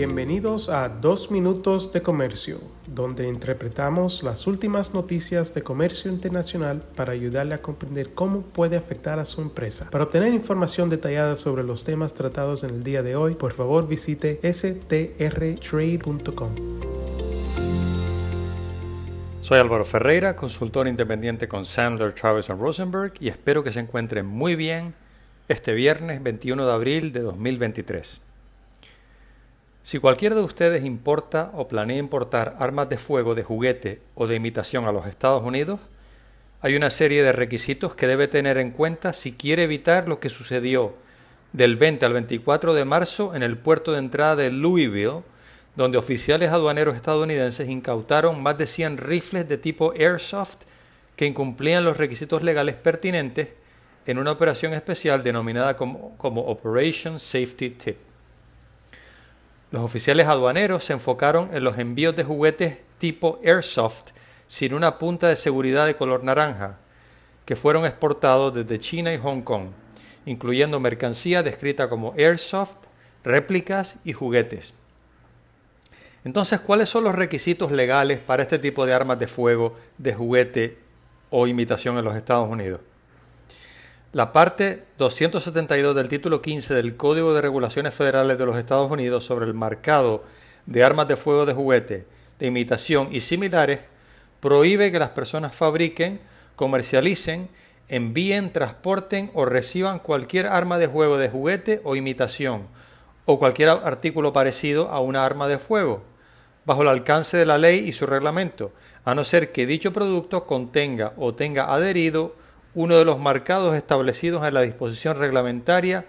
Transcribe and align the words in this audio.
Bienvenidos 0.00 0.70
a 0.70 0.88
Dos 0.88 1.30
Minutos 1.30 1.92
de 1.92 2.00
Comercio, 2.00 2.58
donde 2.86 3.28
interpretamos 3.28 4.22
las 4.22 4.46
últimas 4.46 4.94
noticias 4.94 5.52
de 5.52 5.62
comercio 5.62 6.10
internacional 6.10 6.82
para 6.96 7.12
ayudarle 7.12 7.52
a 7.52 7.60
comprender 7.60 8.14
cómo 8.14 8.40
puede 8.40 8.78
afectar 8.78 9.18
a 9.18 9.26
su 9.26 9.42
empresa. 9.42 9.90
Para 9.90 10.04
obtener 10.04 10.32
información 10.32 10.88
detallada 10.88 11.36
sobre 11.36 11.64
los 11.64 11.84
temas 11.84 12.14
tratados 12.14 12.64
en 12.64 12.70
el 12.70 12.82
día 12.82 13.02
de 13.02 13.14
hoy, 13.14 13.34
por 13.34 13.52
favor 13.52 13.86
visite 13.86 14.40
strtrade.com. 14.42 15.10
Soy 19.42 19.58
Álvaro 19.58 19.84
Ferreira, 19.84 20.34
consultor 20.34 20.88
independiente 20.88 21.46
con 21.46 21.66
Sandler, 21.66 22.14
Travis 22.14 22.48
Rosenberg 22.48 23.12
y 23.20 23.28
espero 23.28 23.62
que 23.62 23.70
se 23.70 23.80
encuentren 23.80 24.24
muy 24.24 24.56
bien 24.56 24.94
este 25.48 25.74
viernes 25.74 26.22
21 26.22 26.64
de 26.64 26.72
abril 26.72 27.12
de 27.12 27.20
2023. 27.20 28.29
Si 29.82 29.98
cualquiera 29.98 30.34
de 30.34 30.42
ustedes 30.42 30.84
importa 30.84 31.50
o 31.54 31.66
planea 31.66 31.96
importar 31.96 32.54
armas 32.58 32.88
de 32.88 32.98
fuego 32.98 33.34
de 33.34 33.42
juguete 33.42 34.02
o 34.14 34.26
de 34.26 34.36
imitación 34.36 34.84
a 34.84 34.92
los 34.92 35.06
Estados 35.06 35.42
Unidos, 35.42 35.80
hay 36.60 36.76
una 36.76 36.90
serie 36.90 37.22
de 37.22 37.32
requisitos 37.32 37.94
que 37.94 38.06
debe 38.06 38.28
tener 38.28 38.58
en 38.58 38.70
cuenta 38.70 39.14
si 39.14 39.32
quiere 39.32 39.64
evitar 39.64 40.06
lo 40.06 40.20
que 40.20 40.28
sucedió 40.28 40.94
del 41.52 41.76
20 41.76 42.04
al 42.04 42.12
24 42.12 42.74
de 42.74 42.84
marzo 42.84 43.34
en 43.34 43.42
el 43.42 43.56
puerto 43.56 43.92
de 43.92 43.98
entrada 43.98 44.36
de 44.36 44.52
Louisville, 44.52 45.22
donde 45.74 45.96
oficiales 45.96 46.50
aduaneros 46.50 46.94
estadounidenses 46.94 47.68
incautaron 47.68 48.42
más 48.42 48.58
de 48.58 48.66
100 48.66 48.98
rifles 48.98 49.48
de 49.48 49.56
tipo 49.56 49.94
airsoft 49.98 50.58
que 51.16 51.26
incumplían 51.26 51.84
los 51.84 51.96
requisitos 51.96 52.42
legales 52.42 52.76
pertinentes 52.76 53.48
en 54.04 54.18
una 54.18 54.32
operación 54.32 54.74
especial 54.74 55.22
denominada 55.22 55.76
como, 55.76 56.16
como 56.18 56.42
Operation 56.42 57.18
Safety 57.18 57.70
Tip. 57.70 58.09
Los 59.70 59.82
oficiales 59.82 60.26
aduaneros 60.26 60.84
se 60.84 60.94
enfocaron 60.94 61.50
en 61.52 61.62
los 61.62 61.78
envíos 61.78 62.16
de 62.16 62.24
juguetes 62.24 62.78
tipo 62.98 63.38
airsoft 63.44 64.10
sin 64.48 64.74
una 64.74 64.98
punta 64.98 65.28
de 65.28 65.36
seguridad 65.36 65.86
de 65.86 65.94
color 65.94 66.24
naranja, 66.24 66.78
que 67.44 67.54
fueron 67.54 67.86
exportados 67.86 68.52
desde 68.52 68.80
China 68.80 69.14
y 69.14 69.18
Hong 69.18 69.42
Kong, 69.42 69.68
incluyendo 70.26 70.80
mercancía 70.80 71.44
descrita 71.44 71.88
como 71.88 72.14
airsoft, 72.18 72.78
réplicas 73.22 74.00
y 74.04 74.12
juguetes. 74.12 74.74
Entonces, 76.24 76.58
¿cuáles 76.58 76.88
son 76.88 77.04
los 77.04 77.14
requisitos 77.14 77.70
legales 77.70 78.18
para 78.18 78.42
este 78.42 78.58
tipo 78.58 78.84
de 78.86 78.92
armas 78.92 79.20
de 79.20 79.28
fuego, 79.28 79.76
de 79.98 80.14
juguete 80.14 80.78
o 81.30 81.46
imitación 81.46 81.96
en 81.96 82.04
los 82.04 82.16
Estados 82.16 82.48
Unidos? 82.50 82.80
La 84.12 84.32
parte 84.32 84.82
272 84.98 85.94
del 85.94 86.08
título 86.08 86.42
15 86.42 86.74
del 86.74 86.96
Código 86.96 87.32
de 87.32 87.42
Regulaciones 87.42 87.94
Federales 87.94 88.38
de 88.38 88.44
los 88.44 88.56
Estados 88.56 88.90
Unidos 88.90 89.24
sobre 89.24 89.46
el 89.46 89.54
marcado 89.54 90.24
de 90.66 90.82
armas 90.82 91.06
de 91.06 91.16
fuego 91.16 91.46
de 91.46 91.52
juguete, 91.52 92.06
de 92.40 92.46
imitación 92.48 93.06
y 93.12 93.20
similares 93.20 93.78
prohíbe 94.40 94.90
que 94.90 94.98
las 94.98 95.10
personas 95.10 95.54
fabriquen, 95.54 96.18
comercialicen, 96.56 97.50
envíen, 97.88 98.52
transporten 98.52 99.30
o 99.32 99.44
reciban 99.44 100.00
cualquier 100.00 100.48
arma 100.48 100.78
de 100.78 100.88
juego 100.88 101.16
de 101.16 101.28
juguete 101.28 101.80
o 101.84 101.94
imitación 101.94 102.66
o 103.26 103.38
cualquier 103.38 103.68
artículo 103.68 104.32
parecido 104.32 104.88
a 104.88 104.98
una 104.98 105.24
arma 105.24 105.46
de 105.46 105.60
fuego, 105.60 106.02
bajo 106.64 106.82
el 106.82 106.88
alcance 106.88 107.36
de 107.36 107.46
la 107.46 107.58
ley 107.58 107.78
y 107.88 107.92
su 107.92 108.06
reglamento, 108.06 108.72
a 109.04 109.14
no 109.14 109.22
ser 109.22 109.52
que 109.52 109.66
dicho 109.66 109.92
producto 109.92 110.48
contenga 110.48 111.12
o 111.16 111.32
tenga 111.32 111.72
adherido 111.72 112.39
uno 112.74 112.96
de 112.96 113.04
los 113.04 113.18
marcados 113.18 113.76
establecidos 113.76 114.46
en 114.46 114.54
la 114.54 114.62
disposición 114.62 115.18
reglamentaria 115.18 116.06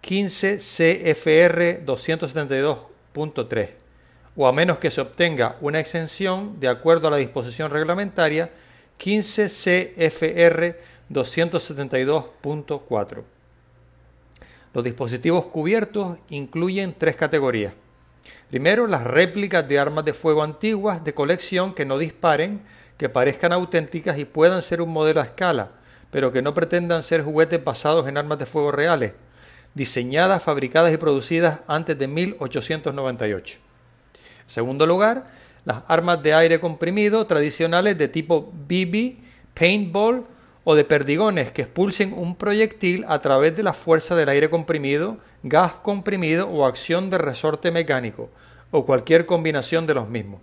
15 0.00 0.56
CFR 0.56 1.84
272.3 1.84 3.68
o 4.36 4.46
a 4.46 4.52
menos 4.52 4.78
que 4.78 4.90
se 4.90 5.00
obtenga 5.00 5.56
una 5.60 5.80
exención 5.80 6.60
de 6.60 6.68
acuerdo 6.68 7.08
a 7.08 7.10
la 7.10 7.16
disposición 7.18 7.70
reglamentaria 7.70 8.50
15 8.96 9.46
CFR 9.46 10.76
272.4. 11.10 13.22
Los 14.72 14.84
dispositivos 14.84 15.46
cubiertos 15.46 16.18
incluyen 16.28 16.94
tres 16.96 17.16
categorías. 17.16 17.72
Primero, 18.48 18.86
las 18.86 19.04
réplicas 19.04 19.66
de 19.66 19.78
armas 19.78 20.04
de 20.04 20.14
fuego 20.14 20.42
antiguas 20.42 21.02
de 21.02 21.14
colección 21.14 21.74
que 21.74 21.84
no 21.84 21.98
disparen, 21.98 22.62
que 22.96 23.08
parezcan 23.08 23.52
auténticas 23.52 24.18
y 24.18 24.24
puedan 24.24 24.62
ser 24.62 24.80
un 24.80 24.90
modelo 24.90 25.20
a 25.20 25.24
escala, 25.24 25.72
pero 26.10 26.32
que 26.32 26.42
no 26.42 26.54
pretendan 26.54 27.02
ser 27.02 27.22
juguetes 27.22 27.62
basados 27.62 28.08
en 28.08 28.16
armas 28.16 28.38
de 28.38 28.46
fuego 28.46 28.72
reales, 28.72 29.12
diseñadas, 29.74 30.42
fabricadas 30.42 30.92
y 30.92 30.96
producidas 30.96 31.60
antes 31.66 31.98
de 31.98 32.08
1898. 32.08 33.58
En 34.18 34.20
segundo 34.46 34.86
lugar, 34.86 35.24
las 35.64 35.82
armas 35.86 36.22
de 36.22 36.34
aire 36.34 36.60
comprimido 36.60 37.26
tradicionales 37.26 37.96
de 37.96 38.08
tipo 38.08 38.52
BB, 38.68 39.18
paintball 39.54 40.24
o 40.64 40.74
de 40.74 40.84
perdigones 40.84 41.52
que 41.52 41.62
expulsen 41.62 42.12
un 42.12 42.34
proyectil 42.34 43.04
a 43.08 43.20
través 43.20 43.56
de 43.56 43.62
la 43.62 43.72
fuerza 43.72 44.16
del 44.16 44.28
aire 44.28 44.50
comprimido, 44.50 45.18
gas 45.42 45.72
comprimido 45.72 46.48
o 46.48 46.66
acción 46.66 47.10
de 47.10 47.18
resorte 47.18 47.70
mecánico, 47.70 48.30
o 48.70 48.84
cualquier 48.84 49.26
combinación 49.26 49.86
de 49.86 49.94
los 49.94 50.08
mismos. 50.08 50.40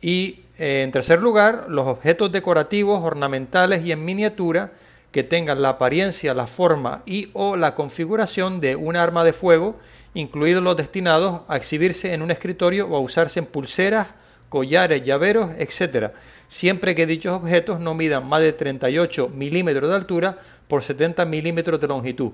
Y 0.00 0.40
eh, 0.58 0.82
en 0.82 0.92
tercer 0.92 1.20
lugar, 1.20 1.66
los 1.68 1.86
objetos 1.86 2.32
decorativos, 2.32 3.02
ornamentales 3.02 3.84
y 3.84 3.92
en 3.92 4.04
miniatura 4.04 4.72
que 5.12 5.24
tengan 5.24 5.62
la 5.62 5.70
apariencia, 5.70 6.34
la 6.34 6.46
forma 6.46 7.02
y 7.04 7.30
o 7.32 7.56
la 7.56 7.74
configuración 7.74 8.60
de 8.60 8.76
un 8.76 8.96
arma 8.96 9.24
de 9.24 9.32
fuego, 9.32 9.76
incluidos 10.14 10.62
los 10.62 10.76
destinados 10.76 11.42
a 11.48 11.56
exhibirse 11.56 12.14
en 12.14 12.22
un 12.22 12.30
escritorio 12.30 12.86
o 12.88 12.96
a 12.96 13.00
usarse 13.00 13.40
en 13.40 13.46
pulseras, 13.46 14.08
collares, 14.48 15.02
llaveros, 15.02 15.50
etc., 15.58 16.12
siempre 16.48 16.94
que 16.94 17.06
dichos 17.06 17.34
objetos 17.34 17.80
no 17.80 17.94
midan 17.94 18.28
más 18.28 18.40
de 18.40 18.52
38 18.52 19.30
milímetros 19.34 19.88
de 19.88 19.96
altura 19.96 20.38
por 20.68 20.82
70 20.82 21.24
milímetros 21.24 21.80
de 21.80 21.88
longitud, 21.88 22.32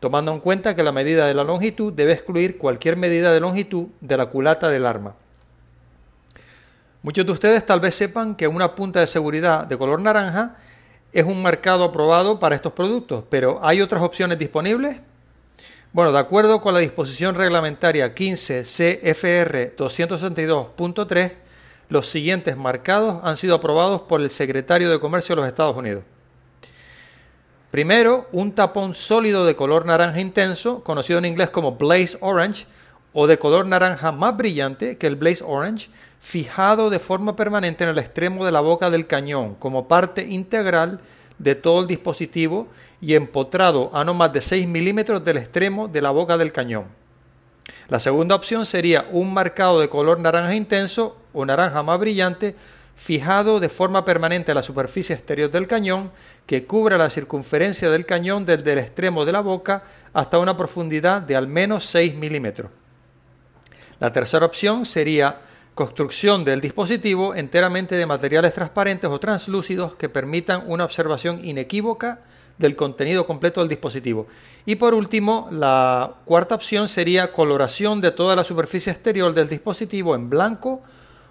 tomando 0.00 0.32
en 0.32 0.40
cuenta 0.40 0.76
que 0.76 0.82
la 0.82 0.92
medida 0.92 1.26
de 1.26 1.34
la 1.34 1.44
longitud 1.44 1.92
debe 1.92 2.12
excluir 2.12 2.58
cualquier 2.58 2.96
medida 2.96 3.32
de 3.32 3.40
longitud 3.40 3.88
de 4.00 4.16
la 4.16 4.26
culata 4.26 4.68
del 4.68 4.86
arma. 4.86 5.16
Muchos 7.06 7.24
de 7.24 7.30
ustedes 7.30 7.64
tal 7.64 7.78
vez 7.78 7.94
sepan 7.94 8.34
que 8.34 8.48
una 8.48 8.74
punta 8.74 8.98
de 8.98 9.06
seguridad 9.06 9.64
de 9.64 9.78
color 9.78 10.02
naranja 10.02 10.56
es 11.12 11.24
un 11.24 11.40
marcado 11.40 11.84
aprobado 11.84 12.40
para 12.40 12.56
estos 12.56 12.72
productos, 12.72 13.22
pero 13.30 13.60
¿hay 13.62 13.80
otras 13.80 14.02
opciones 14.02 14.40
disponibles? 14.40 14.98
Bueno, 15.92 16.10
de 16.10 16.18
acuerdo 16.18 16.60
con 16.60 16.74
la 16.74 16.80
disposición 16.80 17.36
reglamentaria 17.36 18.12
15 18.12 18.62
CFR 18.62 19.76
262.3, 19.76 21.32
los 21.90 22.08
siguientes 22.08 22.56
marcados 22.56 23.20
han 23.22 23.36
sido 23.36 23.54
aprobados 23.54 24.02
por 24.02 24.20
el 24.20 24.28
secretario 24.28 24.90
de 24.90 24.98
Comercio 24.98 25.36
de 25.36 25.42
los 25.42 25.48
Estados 25.48 25.76
Unidos. 25.76 26.02
Primero, 27.70 28.26
un 28.32 28.50
tapón 28.50 28.96
sólido 28.96 29.46
de 29.46 29.54
color 29.54 29.86
naranja 29.86 30.18
intenso, 30.20 30.82
conocido 30.82 31.20
en 31.20 31.26
inglés 31.26 31.50
como 31.50 31.76
Blaze 31.76 32.18
Orange, 32.20 32.66
o 33.18 33.26
de 33.26 33.38
color 33.38 33.66
naranja 33.66 34.12
más 34.12 34.36
brillante 34.36 34.98
que 34.98 35.06
el 35.06 35.16
Blaze 35.16 35.42
Orange, 35.42 35.88
fijado 36.20 36.90
de 36.90 36.98
forma 36.98 37.34
permanente 37.34 37.82
en 37.82 37.88
el 37.88 37.96
extremo 37.98 38.44
de 38.44 38.52
la 38.52 38.60
boca 38.60 38.90
del 38.90 39.06
cañón 39.06 39.54
como 39.54 39.88
parte 39.88 40.26
integral 40.26 41.00
de 41.38 41.54
todo 41.54 41.80
el 41.80 41.86
dispositivo 41.86 42.68
y 43.00 43.14
empotrado 43.14 43.90
a 43.94 44.04
no 44.04 44.12
más 44.12 44.34
de 44.34 44.42
6 44.42 44.68
milímetros 44.68 45.24
del 45.24 45.38
extremo 45.38 45.88
de 45.88 46.02
la 46.02 46.10
boca 46.10 46.36
del 46.36 46.52
cañón. 46.52 46.84
La 47.88 48.00
segunda 48.00 48.34
opción 48.34 48.66
sería 48.66 49.06
un 49.10 49.32
marcado 49.32 49.80
de 49.80 49.88
color 49.88 50.20
naranja 50.20 50.54
intenso 50.54 51.16
o 51.32 51.46
naranja 51.46 51.82
más 51.82 51.98
brillante 51.98 52.54
fijado 52.96 53.60
de 53.60 53.70
forma 53.70 54.04
permanente 54.04 54.52
a 54.52 54.54
la 54.54 54.62
superficie 54.62 55.16
exterior 55.16 55.50
del 55.50 55.66
cañón 55.66 56.10
que 56.44 56.66
cubra 56.66 56.98
la 56.98 57.08
circunferencia 57.08 57.88
del 57.88 58.04
cañón 58.04 58.44
desde 58.44 58.74
el 58.74 58.78
extremo 58.78 59.24
de 59.24 59.32
la 59.32 59.40
boca 59.40 59.84
hasta 60.12 60.38
una 60.38 60.54
profundidad 60.54 61.22
de 61.22 61.34
al 61.34 61.48
menos 61.48 61.86
6 61.86 62.14
milímetros. 62.16 62.70
La 63.98 64.12
tercera 64.12 64.44
opción 64.44 64.84
sería 64.84 65.40
construcción 65.74 66.44
del 66.44 66.60
dispositivo 66.60 67.34
enteramente 67.34 67.96
de 67.96 68.06
materiales 68.06 68.52
transparentes 68.52 69.10
o 69.10 69.20
translúcidos 69.20 69.94
que 69.94 70.08
permitan 70.08 70.64
una 70.66 70.84
observación 70.84 71.42
inequívoca 71.44 72.20
del 72.58 72.76
contenido 72.76 73.26
completo 73.26 73.60
del 73.60 73.68
dispositivo. 73.68 74.26
Y 74.66 74.76
por 74.76 74.94
último, 74.94 75.48
la 75.50 76.14
cuarta 76.24 76.54
opción 76.54 76.88
sería 76.88 77.32
coloración 77.32 78.00
de 78.00 78.10
toda 78.10 78.36
la 78.36 78.44
superficie 78.44 78.92
exterior 78.92 79.32
del 79.34 79.48
dispositivo 79.48 80.14
en 80.14 80.28
blanco, 80.28 80.82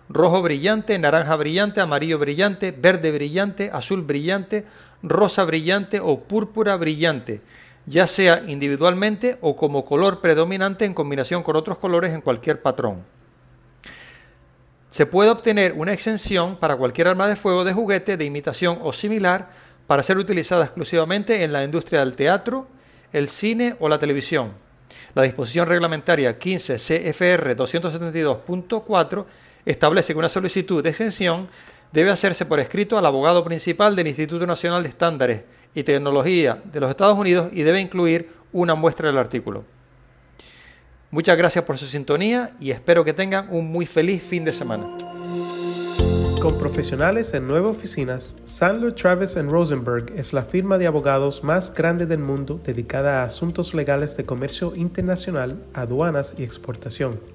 rojo 0.10 0.42
brillante, 0.42 0.98
naranja 0.98 1.36
brillante, 1.36 1.82
amarillo 1.82 2.20
brillante, 2.20 2.72
verde 2.72 3.12
brillante, 3.12 3.72
azul 3.74 4.02
brillante, 4.04 4.66
rosa 5.04 5.44
brillante 5.44 6.00
o 6.00 6.22
púrpura 6.22 6.76
brillante 6.78 7.42
ya 7.86 8.08
sea 8.08 8.44
individualmente 8.48 9.38
o 9.42 9.56
como 9.56 9.86
color 9.86 10.22
predominante 10.22 10.86
en 10.86 10.94
combinación 10.94 11.44
con 11.44 11.56
otros 11.56 11.78
colores 11.78 12.14
en 12.14 12.22
cualquier 12.22 12.62
patrón. 12.62 13.04
Se 14.90 15.06
puede 15.06 15.30
obtener 15.30 15.74
una 15.74 15.94
exención 15.94 16.56
para 16.56 16.78
cualquier 16.78 17.10
arma 17.10 17.28
de 17.28 17.36
fuego 17.36 17.64
de 17.64 17.74
juguete 17.74 18.18
de 18.18 18.26
imitación 18.26 18.80
o 18.82 18.94
similar 18.94 19.50
para 19.88 20.04
ser 20.04 20.18
utilizada 20.18 20.64
exclusivamente 20.64 21.44
en 21.44 21.52
la 21.52 21.64
industria 21.64 22.00
del 22.00 22.16
teatro, 22.16 22.68
el 23.12 23.30
cine 23.30 23.76
o 23.80 23.90
la 23.90 24.00
televisión. 24.00 24.54
La 25.14 25.24
disposición 25.24 25.68
reglamentaria 25.68 26.38
15 26.38 26.76
CFR 26.76 27.56
272.4 27.56 29.26
establece 29.66 30.14
que 30.14 30.20
una 30.20 30.30
solicitud 30.30 30.84
de 30.84 30.90
exención 30.90 31.48
debe 31.92 32.12
hacerse 32.12 32.46
por 32.46 32.60
escrito 32.60 32.98
al 32.98 33.06
abogado 33.06 33.44
principal 33.44 33.96
del 33.96 34.08
Instituto 34.08 34.46
Nacional 34.48 34.84
de 34.84 34.90
Estándares 34.90 35.42
y 35.75 35.83
Tecnología 35.83 36.62
de 36.72 36.80
los 36.80 36.89
Estados 36.89 37.18
Unidos 37.18 37.50
y 37.51 37.62
debe 37.62 37.81
incluir 37.81 38.31
una 38.51 38.74
muestra 38.74 39.10
del 39.10 39.18
artículo. 39.18 39.66
Muchas 41.12 41.38
gracias 41.38 41.63
por 41.66 41.77
su 41.77 41.86
sintonía 41.86 42.56
y 42.60 42.72
espero 42.72 43.06
que 43.06 43.13
tengan 43.13 43.48
un 43.51 43.72
muy 43.72 43.86
feliz 43.86 44.24
fin 44.24 44.44
de 44.44 44.54
semana. 44.54 44.88
Con 46.42 46.57
profesionales 46.57 47.33
en 47.33 47.48
nueve 47.48 47.68
oficinas, 47.68 48.36
Sandler 48.45 48.94
Travis 48.94 49.36
Rosenberg 49.36 50.13
es 50.16 50.31
la 50.31 50.44
firma 50.44 50.77
de 50.77 50.88
abogados 50.88 51.44
más 51.44 51.74
grande 51.74 52.06
del 52.06 52.19
mundo 52.19 52.60
dedicada 52.63 53.22
a 53.22 53.25
asuntos 53.25 53.74
legales 53.74 54.16
de 54.16 54.25
comercio 54.25 54.75
internacional, 54.75 55.63
aduanas 55.74 56.36
y 56.38 56.44
exportación. 56.44 57.35